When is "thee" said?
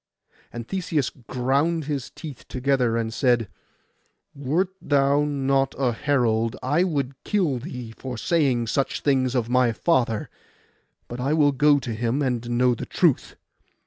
7.59-7.91